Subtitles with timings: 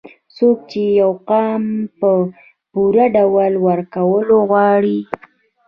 [0.35, 1.63] څوک چې يو قام
[1.99, 2.09] په
[2.71, 4.99] پوره ډول وروکول غواړي